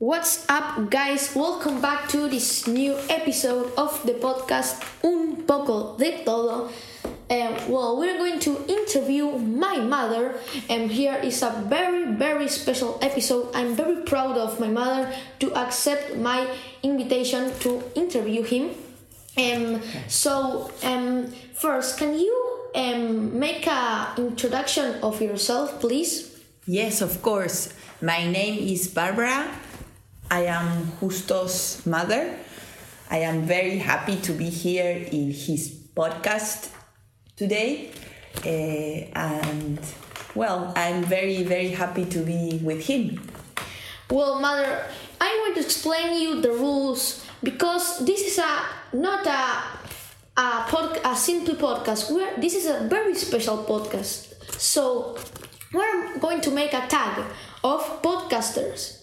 What's 0.00 0.48
up, 0.48 0.88
guys? 0.88 1.36
Welcome 1.36 1.82
back 1.82 2.08
to 2.08 2.26
this 2.26 2.66
new 2.66 2.96
episode 3.10 3.70
of 3.76 4.00
the 4.06 4.14
podcast 4.14 4.80
Un 5.04 5.44
poco 5.44 5.94
de 5.98 6.24
todo. 6.24 6.70
Well, 7.68 7.98
we're 7.98 8.16
going 8.16 8.40
to 8.40 8.64
interview 8.64 9.36
my 9.36 9.76
mother, 9.76 10.40
and 10.70 10.90
here 10.90 11.20
is 11.22 11.42
a 11.42 11.50
very, 11.68 12.16
very 12.16 12.48
special 12.48 12.98
episode. 13.02 13.50
I'm 13.54 13.76
very 13.76 14.00
proud 14.08 14.38
of 14.38 14.58
my 14.58 14.68
mother 14.68 15.12
to 15.40 15.52
accept 15.52 16.16
my 16.16 16.48
invitation 16.82 17.52
to 17.60 17.84
interview 17.94 18.42
him. 18.42 18.70
Um, 19.36 19.82
so, 20.08 20.72
um, 20.82 21.26
first, 21.52 21.98
can 21.98 22.18
you 22.18 22.70
um, 22.74 23.38
make 23.38 23.66
a 23.66 24.14
introduction 24.16 24.94
of 25.02 25.20
yourself, 25.20 25.78
please? 25.78 26.40
Yes, 26.64 27.02
of 27.02 27.20
course. 27.20 27.74
My 28.00 28.24
name 28.24 28.66
is 28.66 28.88
Barbara. 28.88 29.44
I 30.30 30.44
am 30.44 30.92
Justo's 31.00 31.84
mother. 31.84 32.36
I 33.10 33.18
am 33.18 33.42
very 33.42 33.78
happy 33.78 34.14
to 34.16 34.32
be 34.32 34.48
here 34.48 35.04
in 35.10 35.32
his 35.32 35.76
podcast 35.96 36.70
today. 37.34 37.90
Uh, 38.46 39.10
and 39.18 39.80
well, 40.36 40.72
I'm 40.76 41.02
very, 41.02 41.42
very 41.42 41.70
happy 41.70 42.04
to 42.04 42.20
be 42.20 42.60
with 42.62 42.86
him. 42.86 43.20
Well, 44.08 44.38
mother, 44.38 44.84
I'm 45.20 45.36
going 45.38 45.54
to 45.54 45.60
explain 45.60 46.20
you 46.22 46.40
the 46.40 46.52
rules 46.52 47.26
because 47.42 47.98
this 48.06 48.20
is 48.20 48.38
a 48.38 48.96
not 48.96 49.26
a 49.26 49.80
a, 50.36 50.64
pod, 50.68 51.00
a 51.04 51.16
simple 51.16 51.56
podcast. 51.56 52.14
We're, 52.14 52.40
this 52.40 52.54
is 52.54 52.66
a 52.66 52.86
very 52.88 53.16
special 53.16 53.64
podcast. 53.64 54.32
So 54.60 55.18
we're 55.74 56.18
going 56.18 56.40
to 56.42 56.52
make 56.52 56.72
a 56.72 56.86
tag 56.86 57.24
of 57.64 58.00
podcasters. 58.00 58.99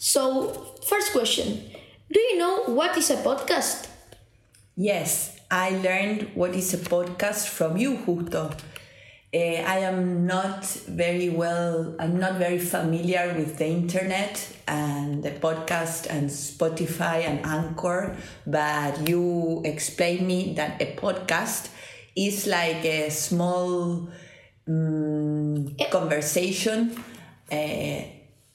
So 0.00 0.52
first 0.88 1.12
question: 1.12 1.60
Do 2.10 2.18
you 2.18 2.38
know 2.38 2.64
what 2.72 2.96
is 2.96 3.10
a 3.10 3.16
podcast? 3.16 3.86
Yes, 4.76 5.38
I 5.50 5.70
learned 5.76 6.30
what 6.34 6.54
is 6.56 6.72
a 6.72 6.78
podcast 6.78 7.48
from 7.48 7.76
you, 7.76 7.98
Justo. 8.06 8.50
Uh, 9.32 9.38
I 9.38 9.80
am 9.86 10.26
not 10.26 10.64
very 10.88 11.28
well, 11.28 11.94
I'm 12.00 12.18
not 12.18 12.34
very 12.38 12.58
familiar 12.58 13.34
with 13.36 13.58
the 13.58 13.66
internet 13.66 14.40
and 14.66 15.22
the 15.22 15.30
podcast 15.32 16.08
and 16.10 16.30
Spotify 16.30 17.22
and 17.28 17.44
Anchor, 17.44 18.16
but 18.46 19.06
you 19.06 19.62
explained 19.64 20.26
me 20.26 20.54
that 20.54 20.80
a 20.82 20.96
podcast 20.96 21.68
is 22.16 22.46
like 22.48 22.84
a 22.84 23.10
small 23.10 24.08
um, 24.66 25.76
conversation 25.92 26.96
uh, 27.52 28.00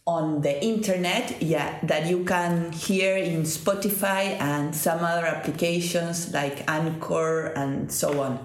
on 0.07 0.41
the 0.41 0.63
internet, 0.63 1.41
yeah, 1.41 1.79
that 1.83 2.07
you 2.07 2.23
can 2.23 2.71
hear 2.71 3.17
in 3.17 3.41
Spotify 3.41 4.39
and 4.39 4.75
some 4.75 5.03
other 5.03 5.25
applications 5.25 6.31
like 6.31 6.69
Anchor 6.69 7.47
and 7.47 7.91
so 7.91 8.21
on. 8.21 8.39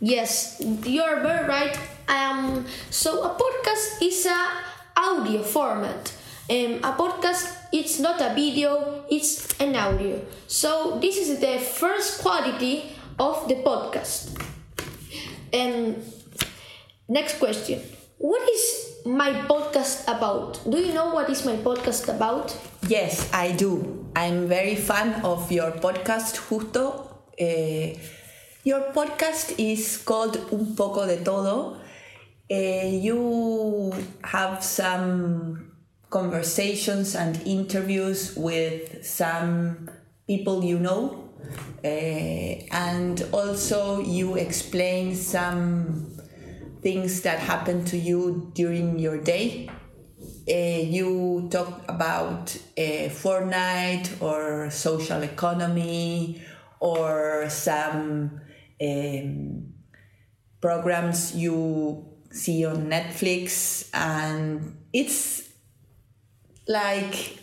Yes, 0.00 0.62
you're 0.84 1.20
very 1.20 1.48
right. 1.48 1.78
Um, 2.08 2.66
so 2.90 3.24
a 3.24 3.30
podcast 3.30 4.02
is 4.02 4.26
a 4.26 4.50
audio 4.96 5.42
format. 5.42 6.12
Um, 6.48 6.74
a 6.84 6.92
podcast 6.92 7.64
it's 7.74 7.98
not 7.98 8.20
a 8.20 8.32
video, 8.32 9.04
it's 9.10 9.58
an 9.58 9.74
audio. 9.74 10.22
So 10.46 10.98
this 11.00 11.16
is 11.16 11.40
the 11.40 11.58
first 11.58 12.20
quality 12.20 12.92
of 13.18 13.48
the 13.48 13.56
podcast. 13.56 14.30
And 15.52 16.04
next 17.08 17.40
question. 17.40 17.80
What 18.18 18.48
is 18.48 18.83
my 19.04 19.32
podcast 19.46 20.04
about? 20.08 20.60
Do 20.68 20.78
you 20.78 20.94
know 20.94 21.12
what 21.12 21.28
is 21.28 21.44
my 21.44 21.56
podcast 21.56 22.08
about? 22.14 22.56
Yes, 22.88 23.30
I 23.32 23.52
do. 23.52 24.06
I'm 24.16 24.48
very 24.48 24.74
fan 24.76 25.20
of 25.24 25.50
your 25.52 25.72
podcast, 25.72 26.36
Justo. 26.48 27.10
Uh, 27.38 27.98
your 28.64 28.92
podcast 28.92 29.54
is 29.58 29.98
called 29.98 30.36
Un 30.52 30.74
poco 30.74 31.06
de 31.06 31.22
todo. 31.22 31.76
Uh, 32.50 32.54
you 32.86 33.92
have 34.22 34.62
some 34.62 35.72
conversations 36.08 37.14
and 37.14 37.40
interviews 37.44 38.34
with 38.36 39.04
some 39.04 39.90
people 40.26 40.64
you 40.64 40.78
know, 40.78 41.28
uh, 41.84 41.88
and 41.88 43.26
also 43.32 44.00
you 44.00 44.36
explain 44.36 45.14
some 45.14 46.13
things 46.84 47.22
that 47.22 47.40
happen 47.40 47.84
to 47.86 47.96
you 47.96 48.52
during 48.54 48.98
your 49.00 49.18
day. 49.18 49.68
Uh, 50.46 50.52
you 50.52 51.48
talk 51.50 51.82
about 51.88 52.54
uh, 52.76 53.08
Fortnite 53.08 54.22
or 54.22 54.70
social 54.70 55.22
economy 55.22 56.42
or 56.80 57.46
some 57.48 58.40
um, 58.80 59.72
programs 60.60 61.34
you 61.34 62.06
see 62.30 62.66
on 62.66 62.88
Netflix, 62.90 63.88
and 63.94 64.76
it's 64.92 65.48
like 66.68 67.38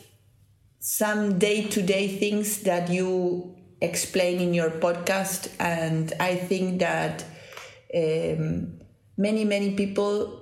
some 0.80 1.40
day 1.40 1.64
to 1.64 1.82
day 1.82 2.08
things 2.20 2.62
that 2.62 2.90
you 2.90 3.56
explain 3.82 4.40
in 4.40 4.54
your 4.54 4.70
podcast, 4.70 5.50
and 5.60 6.14
I 6.20 6.36
think 6.36 6.80
that 6.80 7.24
um, 7.96 8.81
many, 9.22 9.46
many 9.46 9.76
people 9.76 10.42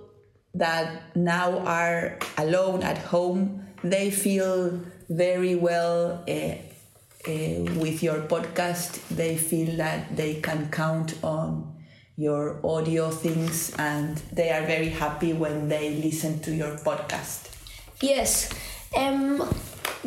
that 0.53 1.15
now 1.15 1.59
are 1.59 2.17
alone 2.37 2.81
at 2.81 2.97
home 2.97 3.59
they 3.83 4.11
feel 4.11 4.79
very 5.09 5.55
well 5.55 6.23
uh, 6.27 6.31
uh, 6.31 7.63
with 7.79 8.03
your 8.03 8.21
podcast, 8.21 8.99
they 9.09 9.37
feel 9.37 9.77
that 9.77 10.15
they 10.15 10.35
can 10.35 10.69
count 10.69 11.15
on 11.23 11.75
your 12.15 12.59
audio 12.65 13.09
things 13.09 13.73
and 13.77 14.17
they 14.33 14.51
are 14.51 14.65
very 14.65 14.89
happy 14.89 15.33
when 15.33 15.69
they 15.69 15.95
listen 15.95 16.39
to 16.41 16.53
your 16.53 16.75
podcast. 16.77 17.49
Yes. 18.01 18.49
Um, 18.95 19.47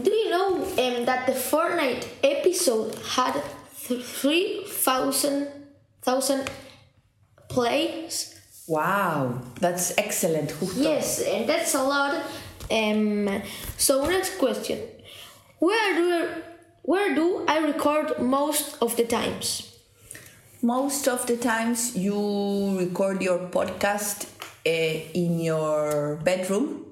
do 0.00 0.10
you 0.10 0.31
know 0.31 0.56
um, 0.56 1.04
that 1.04 1.27
the 1.27 1.33
Fortnite 1.33 2.06
episode 2.22 2.94
had 2.94 3.43
3,000 3.75 5.49
thousand 6.03 6.50
plays? 7.49 8.41
Wow, 8.68 9.40
that's 9.60 9.92
excellent. 9.98 10.50
Justo. 10.50 10.80
Yes, 10.80 11.20
and 11.20 11.48
that's 11.48 11.74
a 11.74 11.82
lot. 11.82 12.24
Um, 12.70 13.42
so 13.76 14.06
next 14.06 14.38
question: 14.38 14.78
Where 15.58 15.94
do 15.94 16.28
where 16.82 17.14
do 17.14 17.44
I 17.46 17.58
record 17.58 18.20
most 18.20 18.76
of 18.80 18.96
the 18.96 19.04
times? 19.04 19.68
Most 20.62 21.08
of 21.08 21.26
the 21.26 21.36
times 21.36 21.96
you 21.96 22.78
record 22.78 23.20
your 23.20 23.38
podcast 23.50 24.26
uh, 24.64 24.70
in 25.12 25.40
your 25.40 26.20
bedroom, 26.22 26.86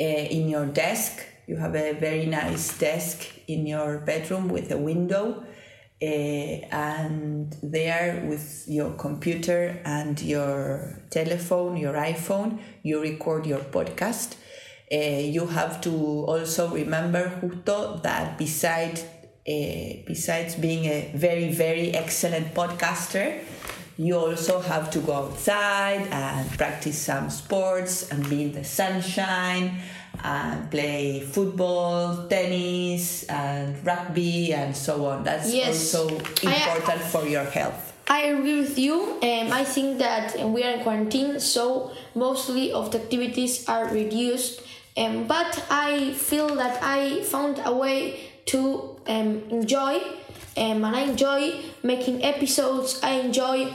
uh, 0.00 0.04
in 0.04 0.48
your 0.48 0.66
desk. 0.66 1.18
You 1.46 1.56
have 1.56 1.74
a 1.74 1.92
very 1.92 2.26
nice 2.26 2.78
desk 2.78 3.26
in 3.48 3.66
your 3.66 3.98
bedroom 3.98 4.48
with 4.48 4.70
a 4.70 4.78
window, 4.78 5.42
uh, 6.02 6.06
and 6.06 7.54
there 7.62 8.24
with 8.26 8.64
your 8.66 8.92
computer 8.92 9.80
and 9.84 10.20
your 10.22 10.98
telephone, 11.10 11.76
your 11.76 11.94
iPhone, 11.94 12.58
you 12.82 13.00
record 13.00 13.46
your 13.46 13.60
podcast. 13.60 14.36
you 14.90 15.46
have 15.46 15.80
to 15.82 15.90
also 16.26 16.68
remember, 16.68 17.30
Justo, 17.40 18.00
that 18.02 18.38
beside 18.38 18.98
uh, 19.48 20.02
besides 20.06 20.54
being 20.54 20.84
a 20.84 21.12
very, 21.14 21.50
very 21.52 21.90
excellent 21.92 22.54
podcaster, 22.54 23.40
you 24.00 24.16
also 24.16 24.60
have 24.60 24.90
to 24.90 24.98
go 25.00 25.12
outside 25.12 26.08
and 26.10 26.48
practice 26.56 26.96
some 26.96 27.28
sports 27.28 28.08
and 28.10 28.26
be 28.30 28.44
in 28.44 28.52
the 28.52 28.64
sunshine 28.64 29.78
and 30.24 30.70
play 30.70 31.20
football, 31.20 32.26
tennis, 32.26 33.24
and 33.24 33.76
rugby, 33.84 34.54
and 34.54 34.74
so 34.74 35.04
on. 35.04 35.22
That's 35.22 35.52
Yes. 35.52 35.94
also 35.94 36.08
important 36.42 37.00
for 37.12 37.26
your 37.28 37.44
health. 37.44 37.92
I 38.08 38.20
agree 38.32 38.60
with 38.60 38.78
you. 38.78 38.96
Um, 39.22 39.52
I 39.52 39.64
think 39.64 39.98
that 39.98 40.26
we 40.48 40.64
are 40.64 40.72
in 40.76 40.80
quarantine, 40.82 41.38
so 41.38 41.92
mostly 42.14 42.72
of 42.72 42.90
the 42.92 42.98
activities 43.04 43.68
are 43.68 43.84
reduced. 44.00 44.62
Um, 44.96 45.26
but 45.26 45.62
I 45.70 46.12
feel 46.28 46.48
that 46.56 46.82
I 46.82 47.22
found 47.22 47.60
a 47.64 47.74
way 47.74 47.98
to 48.46 48.96
um, 49.06 49.42
enjoy, 49.50 49.96
um, 50.56 50.84
and 50.84 50.96
I 50.96 51.02
enjoy 51.02 51.42
making 51.82 52.24
episodes. 52.24 52.98
I 53.02 53.12
enjoy 53.20 53.72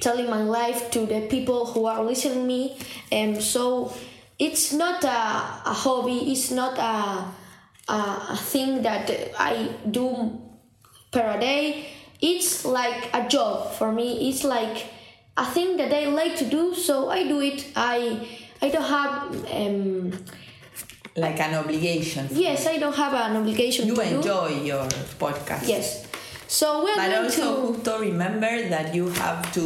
telling 0.00 0.28
my 0.30 0.42
life 0.42 0.90
to 0.92 1.06
the 1.06 1.26
people 1.28 1.66
who 1.66 1.86
are 1.86 2.02
listening 2.02 2.46
me. 2.46 2.76
And 3.10 3.42
so 3.42 3.92
it's 4.38 4.72
not 4.72 5.04
a, 5.04 5.08
a 5.08 5.74
hobby. 5.74 6.32
It's 6.32 6.50
not 6.50 6.78
a, 6.78 7.92
a 7.92 7.98
a 8.30 8.36
thing 8.36 8.82
that 8.82 9.10
I 9.38 9.68
do 9.90 10.40
per 11.10 11.38
day. 11.38 11.86
It's 12.20 12.64
like 12.64 13.10
a 13.12 13.28
job 13.28 13.72
for 13.74 13.92
me. 13.92 14.28
It's 14.28 14.44
like 14.44 14.86
a 15.36 15.44
thing 15.44 15.76
that 15.78 15.92
I 15.92 16.06
like 16.06 16.36
to 16.36 16.44
do, 16.46 16.74
so 16.74 17.10
I 17.10 17.26
do 17.26 17.40
it. 17.40 17.66
I 17.74 18.26
I 18.62 18.68
don't 18.70 18.84
have 18.84 19.34
um, 19.52 20.12
like 21.16 21.40
an 21.40 21.54
obligation. 21.54 22.28
Yes, 22.30 22.66
I 22.66 22.78
don't 22.78 22.94
have 22.94 23.12
an 23.14 23.36
obligation 23.36 23.88
You 23.88 23.96
to 23.96 24.02
do. 24.04 24.16
enjoy 24.16 24.48
your 24.62 24.86
podcast. 25.18 25.66
Yes. 25.68 26.01
So 26.52 26.84
we're 26.84 26.94
But 26.96 27.08
going 27.08 27.24
also, 27.24 27.72
to. 27.72 27.92
Remember 28.12 28.68
that 28.68 28.94
you 28.94 29.08
have 29.08 29.40
to 29.56 29.64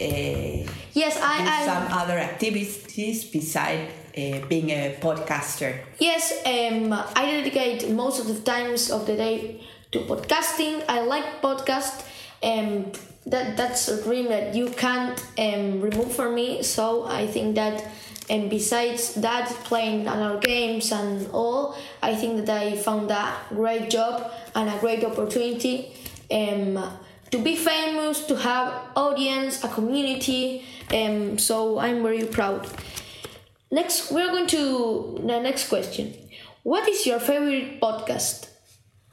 uh, 0.00 0.64
Yes, 0.96 1.14
do 1.16 1.20
I. 1.22 1.36
I 1.44 1.66
some 1.66 1.86
other 1.92 2.16
activities 2.16 3.24
besides 3.28 3.92
uh, 4.16 4.40
being 4.48 4.70
a 4.70 4.96
podcaster. 4.98 5.76
Yes, 5.98 6.32
um, 6.46 6.88
I 6.90 7.26
dedicate 7.36 7.90
most 7.90 8.18
of 8.18 8.26
the 8.32 8.40
times 8.40 8.90
of 8.90 9.04
the 9.04 9.14
day 9.14 9.60
to 9.92 9.98
podcasting. 10.08 10.82
I 10.88 11.02
like 11.04 11.42
podcast. 11.42 12.00
Um, 12.42 12.88
that 13.26 13.56
that's 13.56 13.88
a 13.88 14.02
dream 14.02 14.28
that 14.28 14.54
you 14.54 14.68
can't 14.70 15.18
um, 15.38 15.80
remove 15.80 16.12
from 16.14 16.34
me. 16.34 16.62
So 16.62 17.04
I 17.04 17.26
think 17.26 17.54
that, 17.54 17.86
and 18.28 18.50
besides 18.50 19.14
that, 19.14 19.48
playing 19.64 20.06
other 20.08 20.38
games 20.38 20.92
and 20.92 21.28
all, 21.32 21.76
I 22.02 22.14
think 22.14 22.46
that 22.46 22.62
I 22.62 22.76
found 22.76 23.10
a 23.10 23.34
great 23.48 23.90
job 23.90 24.30
and 24.54 24.68
a 24.68 24.78
great 24.78 25.04
opportunity. 25.04 25.94
Um, 26.30 26.82
to 27.30 27.38
be 27.38 27.56
famous, 27.56 28.26
to 28.26 28.36
have 28.36 28.72
audience, 28.94 29.64
a 29.64 29.68
community. 29.68 30.64
Um, 30.92 31.38
so 31.38 31.78
I'm 31.78 32.02
very 32.02 32.24
proud. 32.26 32.68
Next, 33.70 34.12
we're 34.12 34.30
going 34.30 34.46
to 34.48 35.18
the 35.20 35.40
next 35.40 35.68
question. 35.68 36.14
What 36.62 36.88
is 36.88 37.06
your 37.06 37.18
favorite 37.18 37.80
podcast? 37.80 38.53